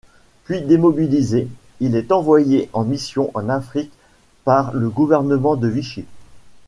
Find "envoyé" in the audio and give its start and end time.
2.11-2.71